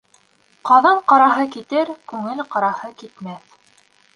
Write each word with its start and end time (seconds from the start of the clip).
Ҡаҙан 0.69 1.01
ҡараһы 1.11 1.45
китер, 1.57 1.91
күңел 2.13 2.43
ҡараһы 2.57 2.91
китмәҫ. 3.03 3.59